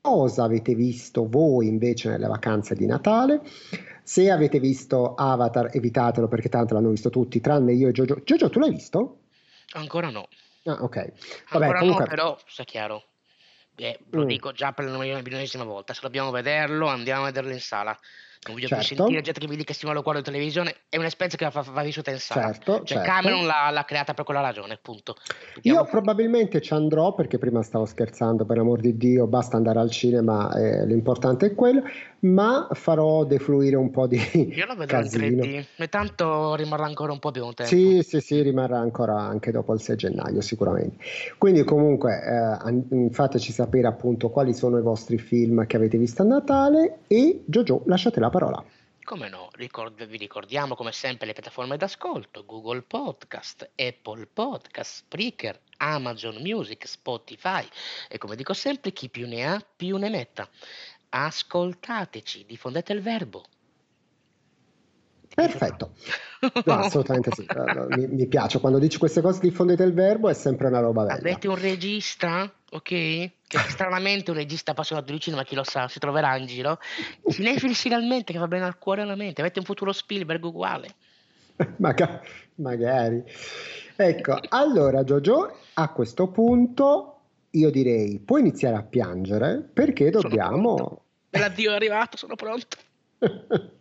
[0.00, 3.42] cosa avete visto voi invece nelle vacanze di Natale.
[4.02, 8.20] Se avete visto Avatar, evitatelo perché tanto l'hanno visto tutti, tranne io e Giorgio.
[8.24, 9.18] Giorgio, tu l'hai visto?
[9.74, 10.26] Ancora no.
[10.64, 10.94] Ah, ok.
[10.96, 13.04] Vabbè, Ancora comunque, no, però, sia chiaro.
[13.76, 14.26] Eh, lo Mm.
[14.26, 15.94] dico già per la milionesima volta.
[15.94, 17.96] Se dobbiamo vederlo, andiamo a vederlo in sala.
[18.42, 18.94] Non voglio più Certo.
[18.94, 20.74] sentire gente che mi dice che stiamo lo guardo in televisione.
[20.88, 22.46] È un'esperienza che va, va vissuta in sala.
[22.46, 23.10] certo, Cioè, certo.
[23.10, 25.14] Cameron l'ha, l'ha creata per quella ragione, punto.
[25.62, 29.90] Io probabilmente ci andrò perché prima stavo scherzando, per amor di Dio, basta andare al
[29.90, 31.82] cinema, eh, l'importante è quello,
[32.20, 34.16] ma farò defluire un po' di
[34.54, 35.26] Io lo vedrò casino.
[35.26, 35.64] in 3D.
[35.76, 37.70] E tanto rimarrà ancora un po' più un tempo.
[37.74, 40.96] Sì, sì, sì, rimarrà ancora anche dopo il 6 gennaio sicuramente.
[41.36, 46.22] Quindi comunque eh, an- fateci sapere appunto quali sono i vostri film che avete visto
[46.22, 48.64] a Natale e Giorgio, lasciate la parola.
[49.02, 55.58] Come no, ricord- vi ricordiamo come sempre le piattaforme d'ascolto, Google Podcast, Apple Podcast, Spreaker,
[55.78, 57.66] Amazon Music, Spotify
[58.08, 60.48] e come dico sempre chi più ne ha più ne metta.
[61.08, 63.44] Ascoltateci, diffondete il verbo.
[65.32, 65.94] Perfetto,
[66.64, 67.46] no, assolutamente sì,
[67.96, 71.18] mi, mi, piace, quando dici queste cose diffondete il verbo è sempre una roba bella.
[71.18, 73.30] Avete un regista, ok?
[73.50, 76.78] Che stranamente un regista appassionato di cinema, chi lo sa, si troverà in giro.
[77.28, 80.94] Cinefili finalmente che va bene al cuore e alla mente, avete un futuro Spielberg uguale.
[81.78, 82.22] Maga-
[82.54, 83.24] magari.
[83.96, 91.06] Ecco, allora Giorgio, a questo punto io direi puoi iniziare a piangere perché dobbiamo...
[91.30, 92.76] L'addio è arrivato, sono pronto.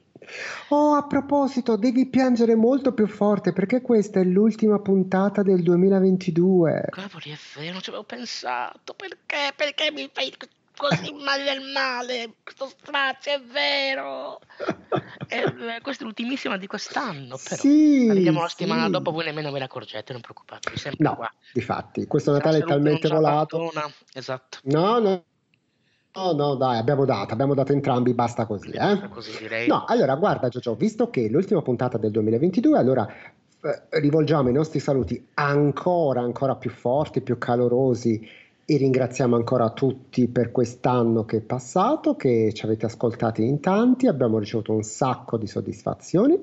[0.69, 6.87] Oh, a proposito, devi piangere molto più forte perché questa è l'ultima puntata del 2022.
[6.89, 8.93] Cavoli, è vero, non ci avevo pensato.
[8.93, 9.53] Perché?
[9.55, 10.33] Perché mi fai
[10.75, 12.33] così male del male?
[12.43, 14.39] Questo strazio, è vero.
[15.31, 15.43] E,
[15.83, 17.61] questa è l'ultimissima di quest'anno, però.
[17.61, 18.55] Sì, Arriviamo la sì.
[18.57, 21.31] settimana dopo, voi nemmeno ve ne accorgete, non preoccupatevi, No, qua.
[21.53, 23.71] difatti, questo Natale è talmente volato.
[24.13, 24.57] Esatto.
[24.63, 25.23] No, no.
[26.15, 29.07] No, no, dai, abbiamo dato, abbiamo dato entrambi, basta così, eh?
[29.09, 29.67] Così direi.
[29.67, 34.79] No, allora guarda Giorgio, visto che l'ultima puntata del 2022, allora eh, rivolgiamo i nostri
[34.79, 38.27] saluti ancora, ancora più forti, più calorosi
[38.65, 44.07] e ringraziamo ancora tutti per quest'anno che è passato, che ci avete ascoltati in tanti,
[44.07, 46.39] abbiamo ricevuto un sacco di soddisfazioni,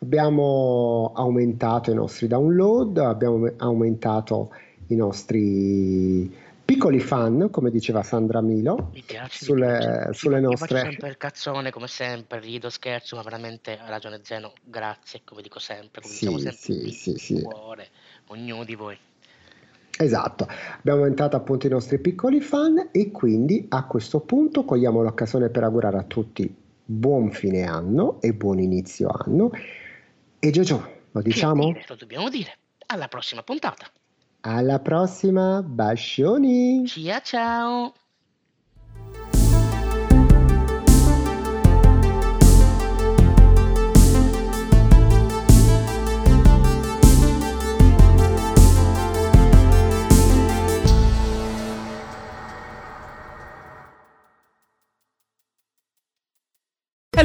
[0.00, 4.50] abbiamo aumentato i nostri download, abbiamo aumentato
[4.88, 6.32] i nostri
[6.68, 10.12] piccoli fan, come diceva Sandra Milo, Mi piace, sulle, mi piace.
[10.12, 10.80] sulle nostre...
[10.80, 15.60] sempre il cazzone come sempre, rido, scherzo, ma veramente ha ragione Zeno, grazie, come dico
[15.60, 17.40] sempre, come Sì, diciamo sempre sì, sì, sì.
[17.40, 17.88] cuore,
[18.26, 18.98] ognuno di voi.
[19.98, 20.46] Esatto,
[20.76, 25.62] abbiamo aumentato appunto i nostri piccoli fan e quindi a questo punto cogliamo l'occasione per
[25.62, 26.54] augurare a tutti
[26.84, 29.52] buon fine anno e buon inizio anno.
[30.38, 31.64] E Giorgio, lo diciamo?
[31.64, 32.58] dire, lo dobbiamo dire.
[32.88, 33.90] Alla prossima puntata.
[34.50, 36.86] Alla prossima, bascioni!
[36.86, 37.92] Ciao ciao.